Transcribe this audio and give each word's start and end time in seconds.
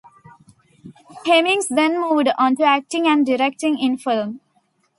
Hemmings 1.27 1.67
then 1.67 2.01
moved 2.01 2.27
on 2.39 2.55
to 2.55 2.63
acting 2.63 3.05
and 3.05 3.23
directing 3.23 3.77
in 3.77 3.99
film. 3.99 4.39